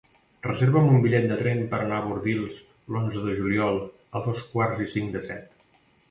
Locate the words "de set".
5.19-5.69